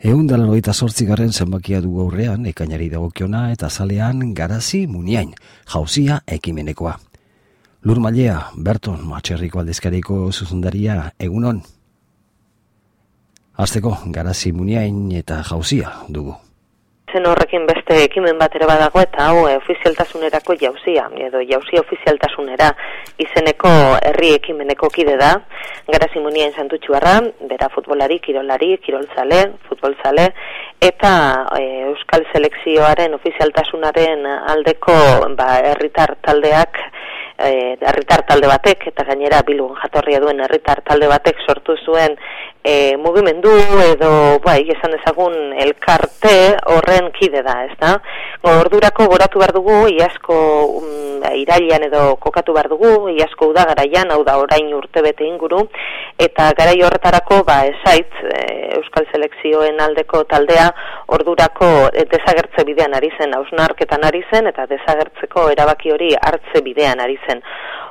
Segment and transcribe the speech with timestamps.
[0.00, 5.34] Egun dela noita sortzigarren zenbakia du aurrean, ekainari dagokiona eta zalean garazi muniain,
[5.68, 6.94] jauzia ekimenekoa.
[7.84, 11.60] Lur Malea, Berton, Matxerriko aldezkariko zuzundaria, egunon.
[13.60, 16.38] Azteko, garazi muniain eta jauzia dugu
[17.12, 22.70] zen horrekin beste ekimen bat ere badago eta hau ofizialtasunerako jauzia edo jauzia ofizialtasunera
[23.24, 23.70] izeneko
[24.10, 25.32] herri ekimeneko kide da.
[25.90, 27.16] Gara simonien santutxuarra
[27.50, 30.28] bera futbolari, kirolari, kiroltzale futboltzale
[30.80, 31.12] eta
[31.58, 34.96] e, euskal selekzioaren ofizialtasunaren aldeko
[35.36, 36.78] ba, herritar taldeak
[37.40, 42.16] herritar talde batek eta gainera bilun jatorria duen herritar talde batek sortu zuen
[42.62, 43.52] e, mugimendu
[43.84, 46.34] edo bai esan dezagun elkarte
[46.74, 47.94] horren kide da, ezta?
[48.50, 50.36] Ordurako goratu behar dugu iasko
[50.80, 55.62] um, irailan edo kokatu behar dugu iasko udagaraian, hau da orain urte bete inguru
[56.20, 58.44] eta garai horretarako ba esait e,
[58.80, 60.68] Euskal Selekzioen aldeko taldea
[61.16, 67.00] ordurako e, desagertze bidean ari zen, hausnarketan ari zen eta desagertzeko erabaki hori hartze bidean
[67.00, 67.29] ari zen.
[67.30, 67.42] Wochen.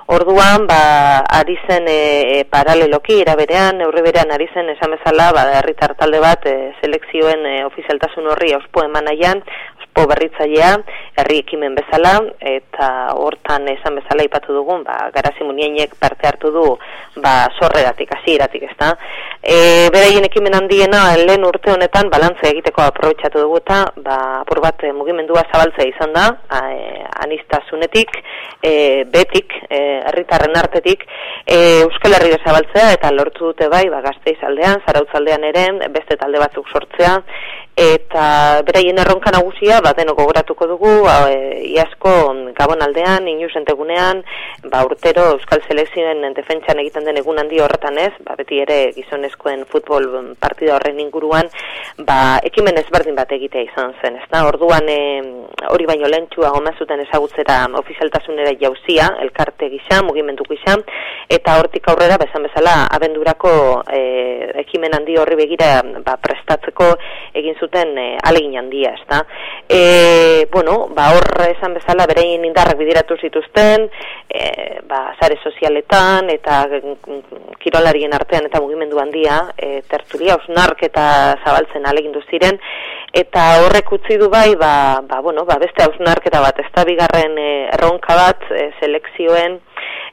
[0.10, 5.44] Orduan, ba, ari zen e, e, paraleloki, eraberean, neurri berean ari zen esan bezala, ba,
[5.60, 9.44] herritar talde bat, e, selekzioen e, ofizialtasun horri auspo eman nahian,
[9.78, 10.72] auspo berritzailea,
[11.20, 16.66] herri ekimen bezala, eta hortan esan bezala ipatu dugun, ba, garazi munienek parte hartu du,
[17.22, 18.96] ba, sorreratik, hasieratik ezta.
[19.44, 24.90] E, beraien ekimen handiena, lehen urte honetan, balantze egiteko aprobetsatu dugu, eta, ba, apur bat,
[24.98, 28.18] mugimendua zabaltzea izan da, a, e, anistasunetik,
[28.64, 31.06] e, betik, e, herritarren artetik
[31.46, 36.42] e, Euskal Herria zabaltzea eta lortu dute bai ba Gasteiz aldean, Zarautzaldean ere beste talde
[36.42, 37.18] batzuk sortzea
[37.80, 42.12] eta beraien erronka nagusia ba denok gogoratuko dugu ba, e, iasko
[42.60, 44.20] Gabon aldean, Inus entegunean,
[44.68, 49.64] ba urtero Euskal Selekzioen defentsan egiten den egun handi horretan ez, ba beti ere gizonezkoen
[49.72, 50.10] futbol
[50.42, 51.48] partida horren inguruan,
[52.04, 54.44] ba ekimen ezberdin bat egitea izan zen, ezta?
[54.50, 55.00] Orduan e,
[55.72, 60.76] hori baino lentsua goma zuten ezagutzera ofizialtasunera jauzia, elkarte gisa, mugimendu gisa
[61.32, 63.52] eta hortik aurrera bezan bezala abendurako
[63.94, 64.02] e,
[64.66, 65.72] ekimen handi horri begira
[66.04, 66.92] ba, prestatzeko
[67.40, 69.26] egin zuten zuten e, alegin handia, ezta.
[69.68, 73.90] E, bueno, ba hor esan bezala berein indarrak bidiratu zituzten,
[74.28, 76.66] e, ba sare sozialetan eta
[77.60, 82.60] kirolarien artean eta mugimendu handia, e, tertulia osnark eta zabaltzen alegindu ziren
[83.14, 87.38] eta horrek utzi du bai, ba, ba, bueno, ba, beste hausnarketa bat, ez da bigarren
[87.38, 89.60] e, erronka bat, e, selekzioen,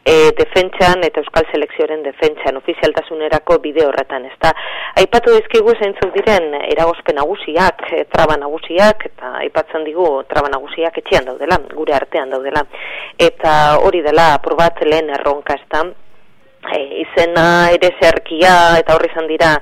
[0.06, 4.52] e, defentsan eta euskal selekzioaren defentsan ofizialtasunerako bide horretan, ez da,
[5.02, 11.26] aipatu dizkigu zeintzuk diren eragozpen nagusiak, e, traba nagusiak, eta aipatzen digu traba nagusiak etxean
[11.32, 12.62] daudela, gure artean daudela,
[13.30, 13.52] eta
[13.82, 15.84] hori dela aprobat lehen erronka ez da,
[16.72, 19.52] e, izena ere zerkia eta horri izan dira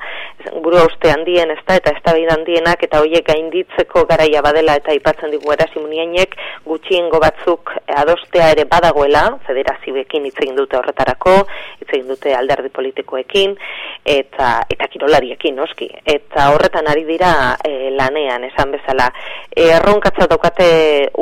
[0.63, 5.31] buru uste handien ez da, eta ez handienak eta horiek gainditzeko garaia badela eta aipatzen
[5.31, 7.73] digu erasimuniainek gutxiengo batzuk
[8.03, 11.37] adostea ere badagoela, federazioekin hitz egin dute horretarako,
[11.81, 13.57] hitz egin dute alderdi politikoekin
[14.05, 15.89] eta eta kirolariekin noski.
[16.05, 19.09] Eta horretan ari dira e, lanean esan bezala.
[19.55, 20.69] Erronkatza daukate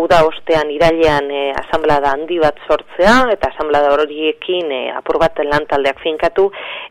[0.03, 5.67] uda ostean irailean e, asamblada handi bat sortzea eta asamblada horiekin e, apur bat lan
[5.71, 6.49] taldeak finkatu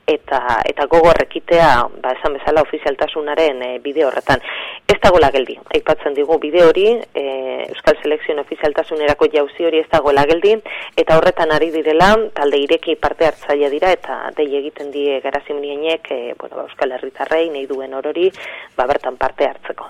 [0.08, 1.72] eta eta gogorrekitea
[2.04, 4.42] ba esan bezala ofizialtasunaren e, bide horretan.
[4.88, 7.24] Ez dagoela geldi aipatzen digu bide hori e,
[7.70, 10.54] Euskal Selekzioen ofizialtasunerako jauzi hori ez dagoela geldi
[10.98, 16.22] eta horretan ari direla talde ireki parte hartzaile dira eta dei egiten die garazimnienek e,
[16.38, 18.30] bueno ba, Euskal Herritarrei nei duen orori
[18.78, 19.90] ba bertan parte hartzeko.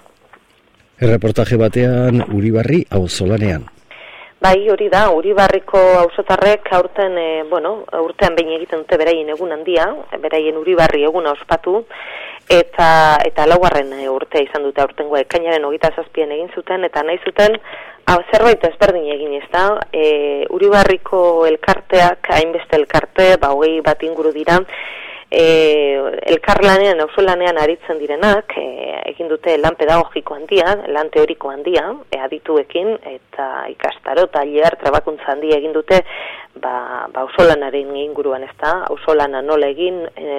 [1.01, 3.65] Erreportaje batean Uribarri auzolanean
[4.41, 9.51] Bai, hori da, uri barriko hausotarrek aurten, e, bueno, urtean behin egiten dute beraien egun
[9.53, 9.83] handia,
[10.23, 11.75] beraien uri barri eguna ospatu,
[12.49, 12.87] eta
[13.27, 17.59] eta laugarren e, urtea izan dute aurtengoa ekainaren hogita zazpien egin zuten, eta nahi zuten,
[18.09, 20.07] hau zerbait ezberdin egin ez da, e,
[20.57, 21.21] uri barriko
[21.51, 24.57] elkarteak, hainbeste elkarte, ba, hogei bat inguru dira,
[25.31, 25.43] e,
[26.33, 28.65] elkarlanean, lanean aritzen direnak, e,
[29.13, 35.57] egin dute lan pedagogiko handia, lan teoriko handia, e, adituekin, eta ikastaro, taliar, trabakuntza handia
[35.57, 36.01] egin dute,
[36.55, 40.37] ba, ba ausolanaren inguruan ez da, ausolana nola egin, e,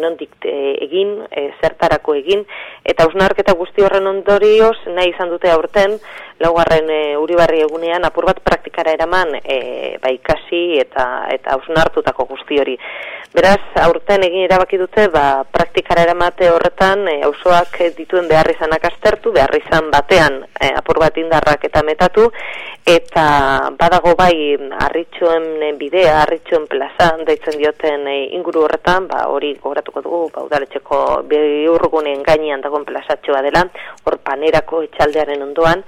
[0.00, 0.54] nondik e,
[0.86, 2.44] egin, e, zertarako egin,
[2.84, 5.98] eta ausnarketa guzti horren ondorioz, nahi izan dute aurten,
[6.38, 12.60] laugarren e, uribarri egunean apur bat praktikara eraman e, ba, ikasi eta eta ausnartutako guzti
[12.62, 12.76] hori.
[13.34, 19.32] Beraz, aurten egin erabaki dute, ba, praktikara eramate horretan e, auzoak dituen behar izanak aztertu,
[19.34, 22.28] behar izan batean e, apur bat indarrak eta metatu,
[22.88, 23.26] eta
[23.78, 25.37] badago bai harritxoen
[25.78, 32.22] bidea, harritxoen plaza, daitzen dioten e, inguru horretan, ba, hori gogoratuko dugu, ba, udaletxeko biurgunen
[32.26, 33.64] gainean dagoen plazatxoa dela,
[34.04, 35.84] hor panerako etxaldearen ondoan,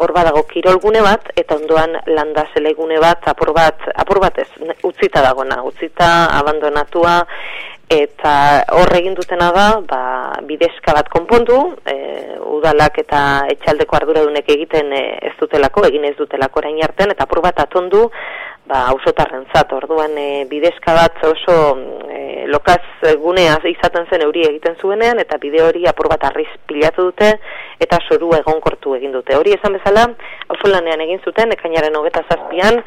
[0.00, 4.48] hor badago kirolgune bat, eta ondoan landa zelegune bat, apur bat, apur bat ez,
[4.84, 7.18] utzita dagona, utzita, abandonatua,
[7.90, 8.32] eta
[8.78, 10.02] hor egin dutena da, ba,
[10.46, 11.96] bidezka bat konpondu, e,
[12.60, 17.42] udalak eta etxaldeko arduradunek egiten e, ez dutelako, egin ez dutelako orain artean, eta apur
[17.42, 18.04] bat atondu,
[18.70, 21.56] ba, ausotarren zat, orduan e, bidezka bat oso
[22.06, 22.82] e, lokaz
[23.22, 27.32] gunea izaten zen euri egiten zuenean, eta bide hori apur bat arriz pilatu dute,
[27.82, 29.36] eta soru egonkortu egin dute.
[29.36, 30.06] Hori esan bezala,
[30.48, 32.82] auso lanean egin zuten, ekainaren hogeta zazpian,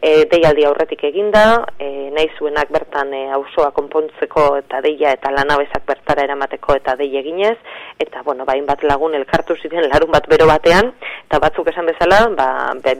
[0.00, 1.44] e, deialdi aurretik eginda,
[1.78, 7.10] e, nahi zuenak bertan e, auzoa konpontzeko eta deia eta lanabezak bertara eramateko eta dei
[7.20, 7.56] eginez,
[7.98, 10.92] eta bueno, bain bat lagun elkartu ziren larun bat bero batean,
[11.28, 12.48] eta batzuk esan bezala, ba,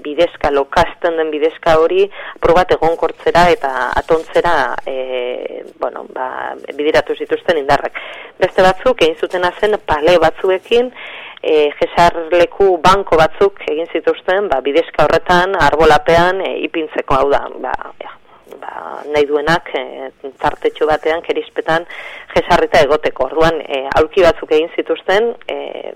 [0.05, 2.03] bidezka, lokazten den bidezka hori,
[2.45, 4.53] probat egonkortzera eta atontzera
[4.85, 7.97] e, bueno, ba, bidiratu zituzten indarrak.
[8.37, 10.93] Beste batzuk, egin zuten zen pale batzuekin,
[11.41, 17.73] e, jesarleku banko batzuk egin zituzten, ba, bidezka horretan, arbolapean, e, ipintzeko hau da, ba,
[18.05, 18.13] ja,
[18.61, 18.75] ba,
[19.09, 21.89] nahi duenak, e, tartetxo batean, kerispetan,
[22.37, 23.31] jesarrita egoteko.
[23.33, 25.95] Orduan, e, aurki batzuk egin zituzten, e,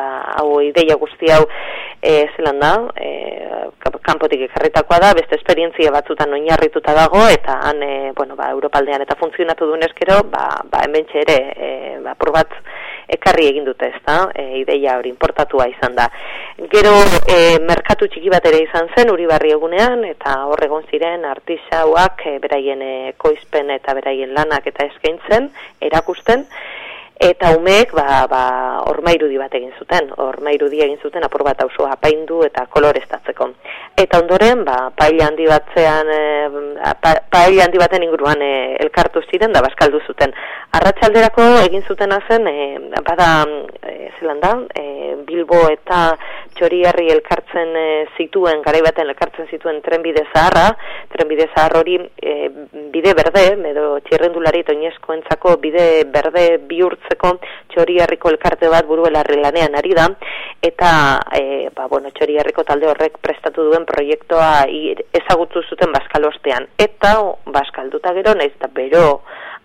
[0.00, 0.08] ba,
[0.40, 1.44] hau ideia guzti hau,
[2.00, 3.10] e, zelan da, e,
[4.06, 9.18] kanpotik ekarritakoa da, beste esperientzia batzutan oinarrituta dago, eta han, e, bueno, ba, Europaldean eta
[9.20, 11.70] funtzionatu duen eskero, ba, ba, hemen ere, e,
[12.04, 12.56] ba, probat,
[13.10, 16.06] ekarri egin dute ez da, e, ideia hori importatua izan da.
[16.72, 16.92] Gero
[17.26, 22.36] e, merkatu txiki bat ere izan zen, uri barri egunean, eta horregon ziren artisauak e,
[22.42, 25.50] beraien e, koizpen eta beraien lanak eta eskaintzen,
[25.90, 26.46] erakusten,
[27.20, 28.42] eta umeek ba, ba,
[28.88, 33.50] orma irudi bat egin zuten, orma irudi egin zuten apur bat auzoa apaindu eta kolorestatzeko.
[34.00, 36.20] Eta ondoren, ba, paila handi batzean, e,
[37.34, 40.32] paila handi baten inguruan e, elkartu ziren da baskaldu zuten.
[40.78, 42.68] Arratsalderako egin zuten zen, e,
[43.04, 43.28] bada,
[43.84, 46.00] e, zelan da, e, Bilbo eta
[46.56, 47.84] Txoriarri elkartzen e,
[48.18, 50.66] zituen, garai baten elkartzen zituen trenbide zaharra,
[51.12, 52.34] trenbide zahar hori e,
[52.92, 57.32] bide berde, edo txirrendulari toinezko entzako bide berde bihurtzeko
[57.72, 60.08] Txoriarriko elkarte bat buruelarri lanean ari da,
[60.60, 60.92] eta
[61.38, 64.64] e, ba, bueno, Txoriarriko talde horrek prestatu duen proiektua
[65.20, 66.68] ezagutu zuten baskalostean.
[66.78, 67.14] Eta
[67.52, 69.04] baskalduta gero, naiz eta bero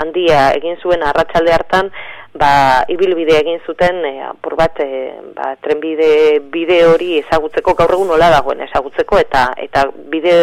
[0.04, 1.92] handia egin zuen arratsalde hartan,
[2.36, 4.90] ba, ibilbide egin zuten e, apur bat e,
[5.36, 10.36] ba, trenbide bide hori ezagutzeko gaur egun nola dagoen ezagutzeko eta eta bide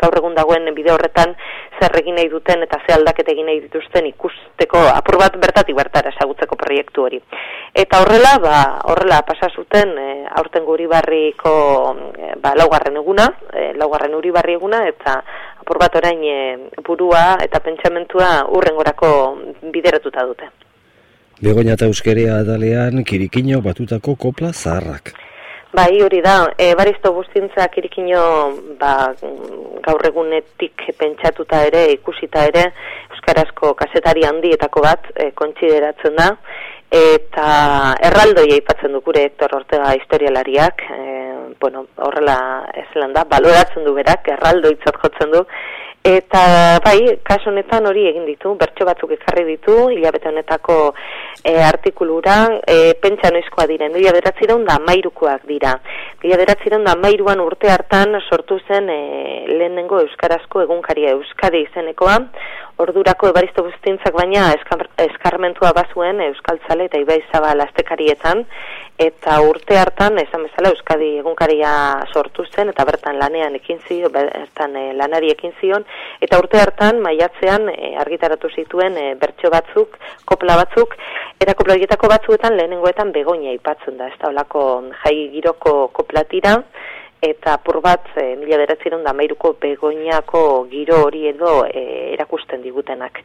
[0.00, 1.34] gaur egun dagoen bide horretan
[1.80, 6.12] zer egin nahi duten eta ze aldaket egin nahi dituzten ikusteko apur bat bertatik bertara
[6.12, 7.22] ezagutzeko proiektu hori.
[7.72, 8.56] Eta horrela, ba,
[8.92, 10.08] horrela pasa zuten e,
[10.42, 11.54] aurten guri barriko
[12.18, 15.22] e, ba, laugarren eguna, e, laugarren uri barri eguna eta
[15.62, 16.40] apur bat orain e,
[16.84, 19.12] burua eta pentsamentua urrengorako
[19.72, 20.59] bideratuta dute.
[21.40, 25.14] Begoña eta euskerea adalean kirikino batutako kopla zaharrak.
[25.72, 28.20] Bai, hori da, e, baristo guztintza kirikino
[28.80, 29.14] ba,
[29.86, 32.66] gaur egunetik pentsatuta ere, ikusita ere,
[33.14, 36.28] Euskarazko kasetari handietako bat e, kontsideratzen da,
[36.90, 37.48] eta
[38.10, 41.00] erraldoi aipatzen du gure Hector Ortega historialariak, e,
[41.62, 42.36] bueno, horrela
[42.74, 45.46] ez da, baloratzen du berak, erraldoi jotzen du,
[46.02, 50.76] Eta bai, kaso honetan hori egin ditu, bertso batzuk ekarri ditu, hilabete honetako
[51.44, 55.74] e, artikulura, e, pentsa noizkoa diren, dira beratzireun da mairukoak dira.
[56.22, 59.00] Dira beratzireun da mairuan urte hartan sortu zen e,
[59.52, 62.16] lehenengo Euskarazko egunkaria Euskadi izenekoa,
[62.80, 68.44] ordurako ebaristo guztintzak baina eskar, eskarmentua bazuen Euskaltzale eta Ibai Zabal astekarietan,
[69.00, 71.72] eta urte hartan, esan bezala, Euskadi egunkaria
[72.12, 75.84] sortu zen, eta bertan lanean ekin zion, bertan e, lanari ekin zion,
[76.24, 80.96] eta urte hartan, maiatzean, e, argitaratu zituen e, bertso batzuk, kopla batzuk,
[81.40, 84.64] eta kopla horietako batzuetan lehenengoetan begonia ipatzen da, ez da, olako
[85.04, 86.58] jai giroko koplatira,
[87.20, 93.20] eta apur bat e, mila beratzeron da mairuko begoinako giro hori edo e, erakusten digutenak.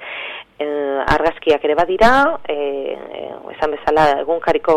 [0.59, 0.67] E,
[1.15, 2.11] argazkiak ere badira,
[2.47, 2.57] e,
[3.55, 4.75] esan bezala egunkariko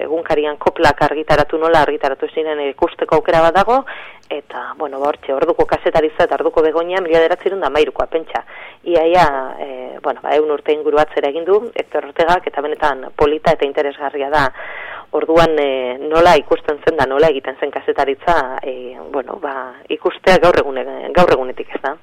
[0.00, 3.82] egunkarian koplak argitaratu nola argitaratu ziren ikusteko aukera bat dago,
[4.30, 8.44] eta, bueno, ba, hortxe, orduko kasetaritza eta orduko begonia mila beratzeron da mairuko apentsa.
[8.84, 9.26] Iaia,
[9.60, 9.68] e,
[10.02, 14.30] bueno, ba, egun urte inguru atzera egin du, Hector Ortegak, eta benetan polita eta interesgarria
[14.30, 14.50] da
[15.16, 15.68] Orduan e,
[16.02, 19.54] nola ikusten zen da nola egiten zen kazetaritza, e, bueno, ba,
[19.88, 21.94] ikustea gaur, egune, gaur egunetik ez da.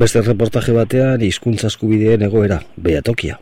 [0.00, 3.38] Beste reportaje batean hizkuntza eskubideen egoera, beatokia.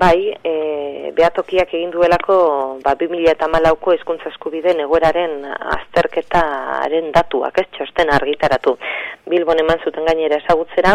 [0.00, 2.36] Bai, e, behatokiak egin duelako
[2.80, 5.42] ba, 2000 eta malauko eskuntza eskubide negoeraren
[5.74, 8.78] azterketaren datuak, ez txosten argitaratu.
[9.28, 10.94] Bilbon eman zuten gainera ezagutzera,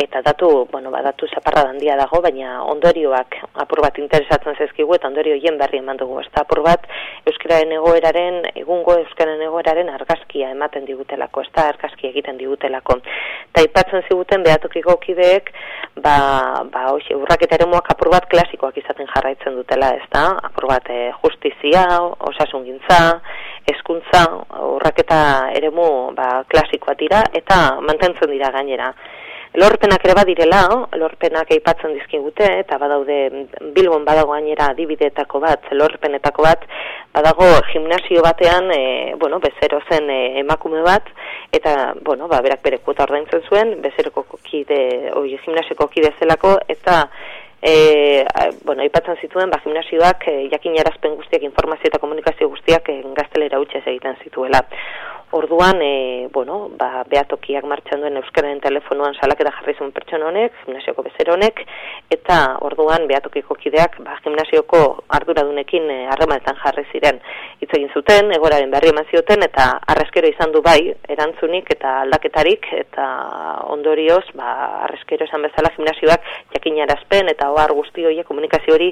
[0.00, 5.10] eta datu, bueno, ba, datu zaparra dandia dago, baina ondorioak apur bat interesatzen zezkigu, eta
[5.10, 6.22] ondorio hien berri eman dugu.
[6.22, 6.88] Ez apur bat
[7.28, 12.96] Euskararen egoeraren, egungo Euskararen egoeraren argazkia ematen digutelako, ez da argazkia egiten digutelako.
[13.52, 15.52] Ta ipatzen ziguten behatokiko kideek,
[16.00, 16.16] ba,
[16.72, 20.28] ba, hoxe, urraketa ere apur bat klasikoak izaten jarraitzen dutela, ez da?
[20.46, 21.84] Apur bat, e, justizia,
[22.30, 22.98] osasungintza,
[23.72, 24.24] eskuntza,
[24.76, 25.20] urraketa
[25.58, 28.92] eremu ba, klasikoa dira, eta mantentzen dira gainera.
[29.58, 30.60] Lorpenak ere badirela,
[31.00, 36.66] lorpenak aipatzen dizkigute, eta badaude Bilbon badago gainera adibidetako bat, lorpenetako bat,
[37.16, 41.10] badago gimnasio batean, e, bueno, bezero zen e, emakume bat,
[41.50, 47.02] eta, bueno, ba, berak bere kuota ordaintzen zuen, bezeroko kide, oi, gimnasioko kide zelako, eta
[47.62, 48.24] e,
[48.64, 53.60] bueno, aipatzen zituen, ba, gimnasioak e, jakin jarazpen guztiak, informazio eta komunikazio guztiak e, gaztelera
[53.60, 54.62] utxe egiten zituela.
[55.30, 61.02] Orduan, e, bueno, ba, behatokiak martxan duen Euskararen telefonoan salaketa jarri zuen pertsona honek, gimnasioko
[61.04, 61.60] bezer honek,
[62.08, 64.80] eta orduan behatokiko kideak ba, gimnasioko
[65.18, 67.20] arduradunekin e, harremanetan jarri ziren.
[67.60, 72.70] Hitz egin zuten, egoraren berri eman zioten, eta arrezkero izan du bai, erantzunik eta aldaketarik,
[72.78, 73.10] eta
[73.76, 74.54] ondorioz, ba,
[74.88, 76.24] arrezkero esan bezala gimnasioak
[76.56, 78.88] jakin jarazpen, eta ohar guzti horiek komunikazio hori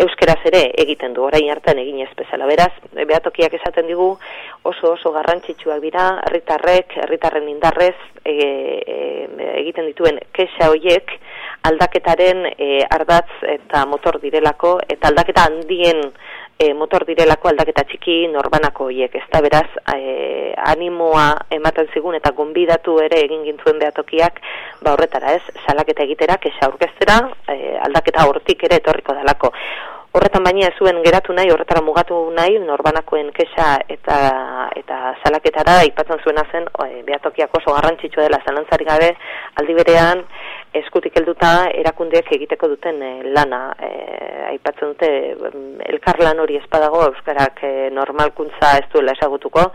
[0.00, 2.48] euskeraz ere egiten du, orain hartan egin ez bezala.
[2.48, 4.14] Beraz, behatokiak esaten digu
[4.64, 8.98] oso oso garrantzitsua dira, herritarrek, herritarren indarrez e, e,
[9.60, 11.12] egiten dituen kexa hoiek
[11.68, 16.02] aldaketaren e, ardatz eta motor direlako, eta aldaketa handien
[16.58, 21.26] e, motor direlako aldaketa txiki norbanako hoiek, ez da beraz e, animoa
[21.56, 24.40] ematen zigun eta gonbidatu ere egin gintzuen behatokiak
[24.84, 29.52] ba horretara ez, salaketa egitera, kexa aurkeztera, e, aldaketa hortik ere etorriko dalako.
[30.14, 34.18] Horretan baina ez zuen geratu nahi, horretara mugatu nahi, norbanakoen kesa eta
[34.78, 39.08] eta salaketara aipatzen zuena zen, e, behatokiak oso garrantzitsua dela zalantzari gabe,
[39.58, 40.22] aldi berean,
[40.82, 43.60] eskutik helduta erakundeek egiteko duten e, lana.
[43.74, 43.90] E,
[44.52, 45.10] aipatzen dute,
[45.90, 49.66] elkar lan hori espadago, euskarak e, normalkuntza ez duela esagutuko,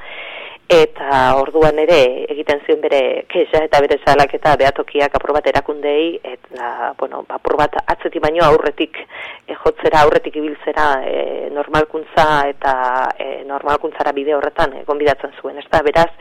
[0.69, 1.97] eta orduan ere
[2.29, 8.21] egiten zion bere kesa eta bere salak eta behatokiak aprobat erakundei eta, bueno, aprobat atzeti
[8.21, 11.23] baino aurretik e, jotzera, aurretik ibiltzera e,
[11.55, 12.73] normalkuntza eta
[13.17, 16.11] e, normalkuntzara bide horretan e, gonbidatzen zuen, ez da, beraz,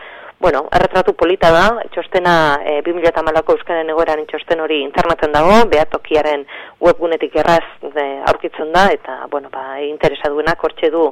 [0.40, 6.45] Bueno, erretratu polita da, txostena e, 2008ko euskaren egoeran txosten hori internatzen dago, behatokiaren
[6.78, 11.09] webgunetik erraz e, aurkitzen da, eta, bueno, ba, interesa duena kortxe du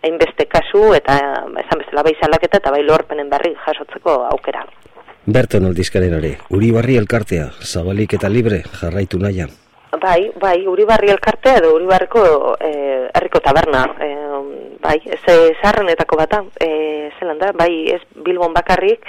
[0.00, 1.18] hainbeste kasu, eta
[1.60, 4.64] esan bezala bai salaketa eta bai lorpenen barri jasotzeko aukera.
[5.28, 9.52] Berton aldizkaren hori, uri barri elkartea, zabalik eta libre jarraitu nahian.
[10.00, 12.20] Bai, bai, Uribarri elkartea edo Uribarriko
[12.62, 15.20] eh herriko taberna, eh bai, ez
[15.62, 19.04] zarrenetako bata, eh zelan da, bai, ez Bilbon bakarrik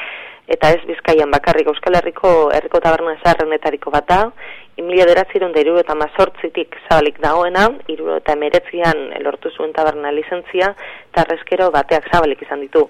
[0.51, 4.31] eta ez Bizkaian bakarrik Euskal Herriko herriko taberna zarrenetariko bata.
[4.81, 10.73] Emilia Deratziron deiru eta mazortzitik zabalik dagoena, iru eta meretzian lortu zuen taberna lizentzia,
[11.11, 12.87] eta bateak zabalik izan ditu.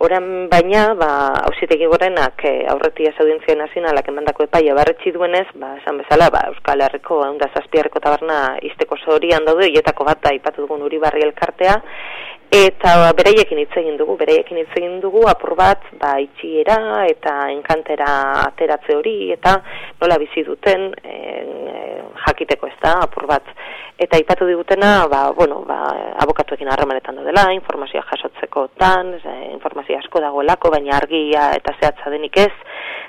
[0.00, 1.08] Oran baina, ba,
[1.44, 6.80] hausitegi gorenak e, aurretia zaudientzia nazionalak emandako epaia barretxi duenez, ba, esan bezala, ba, Euskal
[6.86, 11.74] Herriko, eunda zazpiarriko taberna izteko zorian daude, ietako bat da ipatu dugun uri barri elkartea,
[12.48, 17.36] eta ba, bereiekin hitz egin dugu, bereiekin hitz egin dugu, apur bat, ba, itxiera eta
[17.52, 18.14] enkantera
[18.46, 19.58] ateratze hori, eta
[20.00, 21.20] nola bizi duten, e,
[22.24, 23.52] jakiteko ez da, apur bat,
[24.00, 25.78] eta ipatu digutena, ba, bueno, ba,
[26.24, 29.12] abokatuekin harremanetan dela, informazioa jasotzeko tan,
[29.90, 32.52] informazio asko dagoelako, baina argia eta zehatza denik ez,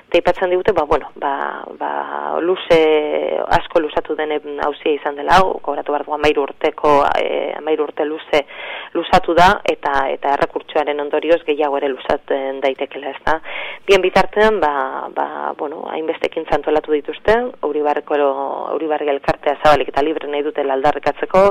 [0.08, 5.92] eta ipatzen digute, ba, bueno, ba, ba, luze, asko lusatu denen hauzia izan dela, gauratu
[5.92, 8.42] behar du amairu urteko, e, amairu urte luze,
[8.92, 13.38] lusatu da, eta eta errekurtsoaren ondorioz gehiago ere lusatzen daitekela ez da.
[13.86, 18.20] Bien bitartean, ba, ba, bueno, hainbestekin zantolatu dituzte, Uribarreko,
[18.76, 21.46] Uribarri elkartea zabalik eta libre nahi dutela aldarrikatzeko,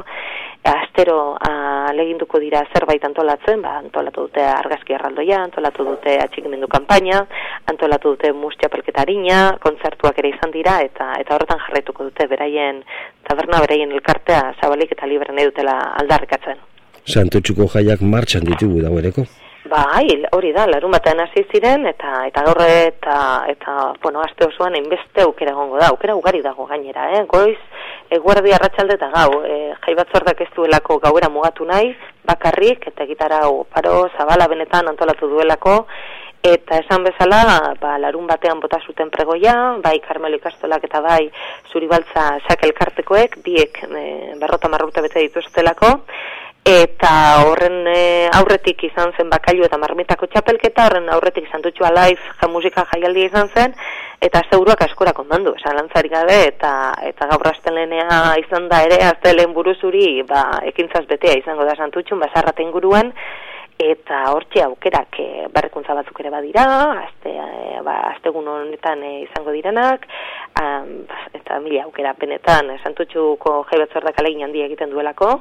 [0.70, 7.26] astero aleginduko dira zerbait antolatzen, ba, antolatu dute argazki erraldoia, antolatu dute atxikimendu kanpaina,
[7.70, 12.84] antolatu dute mustia pelketarina, kontzertuak ere izan dira, eta eta horretan jarraituko dute beraien
[13.28, 16.58] taberna, beraien elkartea zabalik eta libre nahi dutela aldarrikatzen.
[17.06, 19.26] Santutxuko jaiak martxan ditugu dagoeneko?
[19.72, 24.76] Bai, hori da, larun batean hasi ziren, eta eta gaur eta, eta bueno, aste osoan
[24.76, 27.22] enbeste aukera gongo da, aukera ugari dago gainera, eh?
[27.32, 27.56] goiz,
[28.18, 31.94] eguerdi arratsalde eta gau, e, jai batzordak ez duelako gauera mugatu nahi,
[32.28, 33.40] bakarrik, eta gitara
[33.72, 35.86] paro, zabala benetan antolatu duelako,
[36.42, 39.52] Eta esan bezala, ba, larun batean bota zuten pregoia,
[39.84, 41.28] bai Carmelo Ikastolak eta bai
[41.70, 44.06] Zuribaltza Sakelkartekoek, biek e,
[44.42, 45.92] barrota marruta bete dituztelako,
[46.64, 47.12] eta
[47.48, 52.48] horren e, aurretik izan zen bakailu eta marmitako txapelketa, horren aurretik izan dutxua live ja
[52.48, 53.74] musika jaialdia izan zen,
[54.22, 56.74] eta zeuruak askora kondandu, esan lantzari gabe, eta,
[57.08, 62.70] eta gaur astelenea izan da ere, aztelen buruzuri, ba, ekintzaz betea izango da santutxun, basarraten
[62.72, 63.10] guruan,
[63.82, 66.68] eta hortxe aukerak e, berrekuntza batzuk ere badira,
[67.08, 70.06] azte, e, ba, aztegun honetan e, izango direnak,
[71.34, 75.40] eta mila aukera benetan, santutxuko jai batzordak alegin handia egiten duelako,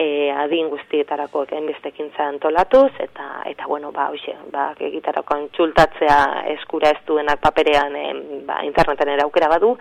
[0.00, 6.18] e, adin guztietarako enbestekin antolatuz, eta, eta bueno, ba, hoxe, ba, egitarako antxultatzea
[6.54, 8.06] eskura ez duenak paperean e,
[8.48, 9.74] ba, interneten ere aukera badu,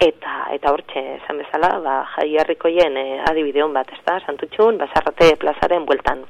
[0.00, 5.34] eta eta hortxe, esan bezala, ba, jai harrikoien e, adibideon bat, ez da, santutxun, basarrate
[5.42, 6.24] plazaren bueltan.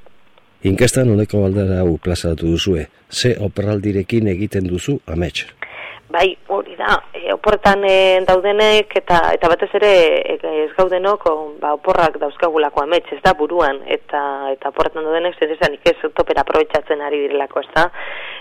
[0.66, 5.46] Inkestan honeko aldera hau plazatu duzue, ze operaldirekin egiten duzu amets?
[6.08, 11.26] Bai, hori da, e, oportan e, daudenek eta eta batez ere e, ez gaudenok
[11.60, 14.22] ba, oporrak dauzkagulako amets, ez da, buruan, eta
[14.54, 17.84] eta oportan daudenek zer esan ikez topera aprobetsatzen ari direlako, ez da.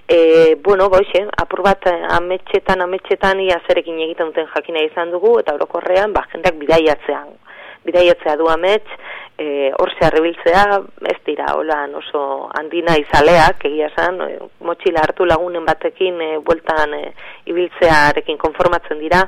[0.07, 0.19] E,
[0.63, 6.15] bueno, boixe, apur bat ametxetan, ametxetan ia zerekin egiten duten jakina izan dugu, eta orokorrean,
[6.15, 7.35] ba, jendeak bidaiatzean,
[7.83, 8.95] bidaiatzea du amets,
[9.37, 15.65] e, orse arribiltzea, ez dira, hola, oso handina izaleak, egia esan, e, motxila hartu lagunen
[15.65, 17.03] batekin, e, bueltan e,
[17.51, 19.21] ibiltzearekin konformatzen dira,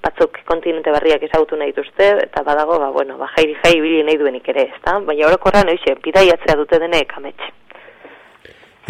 [0.00, 4.16] batzuk kontinente berriak ezagutu nahi duzte, eta badago, ba, bueno, ba, jairi jai ibili nahi
[4.20, 4.96] duenik ere, ez da?
[5.04, 7.52] Baina horrekorra, noixe, bidaiatzea dute denek amets.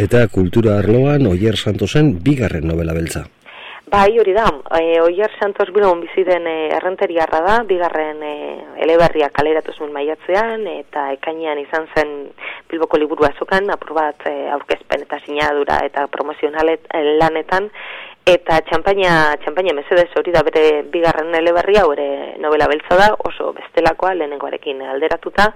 [0.00, 3.26] Eta kultura arloan, Oier Santosen, bigarren novela beltza.
[3.90, 4.44] Bai, hori da,
[4.78, 8.34] e, Oier Santos Bilbon bizi den e, errenteriarra da, bigarren e,
[8.84, 12.12] eleberria kaleratu zuen maiatzean, eta ekainean izan zen
[12.70, 16.86] Bilboko liburu azokan, apur bat e, aurkezpen eta sinadura eta promozionalet
[17.18, 17.66] lanetan,
[18.28, 22.06] eta txampaina, txampaina mesedez hori da bere bigarren eleberria, hori
[22.42, 25.48] novela beltza da, oso bestelakoa lehenengoarekin alderatuta,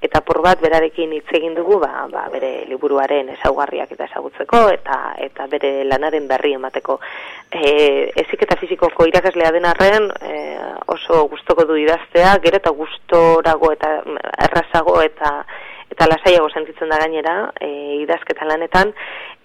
[0.00, 5.00] eta por bat berarekin hitz egin dugu, ba, ba, bere liburuaren ezaugarriak eta ezagutzeko, eta
[5.26, 7.00] eta bere lanaren berri emateko.
[7.50, 10.38] E, ezik eta fizikoko irakaslea den arren, e,
[10.94, 13.98] oso gustoko du idaztea, gero eta gustorago eta
[14.48, 15.42] errazago eta
[16.02, 17.68] eta lasaiago sentitzen da gainera e,
[18.02, 18.90] idazketa lanetan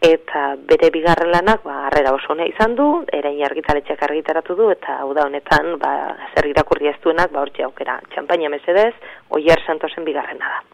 [0.02, 4.96] eta bere bigarren lanak ba harrera oso ona izan du erain argitaletxeak argitaratu du eta
[5.04, 5.92] hau da honetan ba
[6.34, 8.94] zer irakurri ez duenak ba hortxe aukera txampaina mesedez
[9.38, 10.66] oier santosen bigarrena da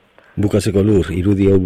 [0.46, 1.60] Bukatzeko lur, irudi hau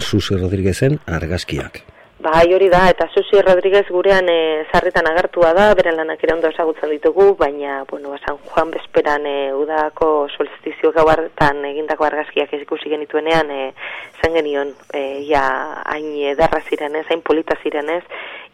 [0.00, 1.80] Susi Rodriguezen argazkiak.
[2.20, 6.50] Bai, hori da, eta Susi Rodríguez gurean e, zarritan agertua da, beren lanak ere ondo
[6.52, 13.48] esagutzen ditugu, baina, bueno, San Juan Besperan e, udako solstizio gauartan egindako argazkiak ikusi genituenean,
[13.48, 13.70] e,
[14.20, 15.46] zen genion, e, ja,
[15.94, 18.02] hain edarra zirenez, hain polita zirenez,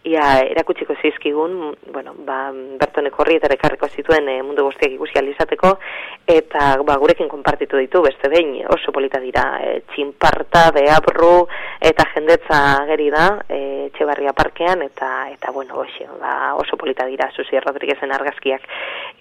[0.06, 5.74] ia erakutsiko zizkigun, bueno, ba, bertonek horri eta rekarriko zituen e, mundu guztiak ikusi alizateko,
[6.26, 11.46] eta ba, gurekin konpartitu ditu, beste behin oso polita dira, e, txinparta, beabru,
[11.80, 12.58] eta jendetza
[12.90, 13.60] geri da, e,
[13.94, 18.66] txebarria parkean, eta, eta bueno, oso, ba, oso polita dira, Susi Rodriguezen argazkiak.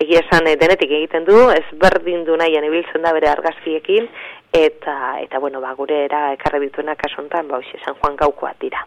[0.01, 4.09] Egi esan, e, denetik egiten du, ez berdin du nahian ibiltzen da bere argazkiekin,
[4.55, 8.81] eta, eta bueno, ba, gure era ekarre dituenak asontan, ba, oso, San Juan gaukoa dira.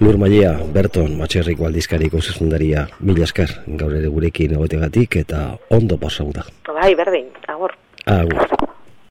[0.00, 6.30] Lur Maia, Berton, Matxerriko aldizkariko zesundaria, mila esker, gaur ere gurekin egotegatik eta ondo pasau
[6.32, 6.46] da.
[6.72, 7.76] Bai, berdin, agur.
[8.08, 8.71] Agur.